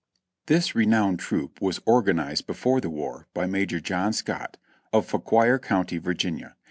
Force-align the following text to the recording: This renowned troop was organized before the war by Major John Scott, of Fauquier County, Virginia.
This 0.47 0.73
renowned 0.73 1.19
troop 1.19 1.61
was 1.61 1.79
organized 1.85 2.47
before 2.47 2.81
the 2.81 2.89
war 2.89 3.27
by 3.35 3.45
Major 3.45 3.79
John 3.79 4.13
Scott, 4.13 4.57
of 4.91 5.05
Fauquier 5.05 5.59
County, 5.59 5.99
Virginia. 5.99 6.55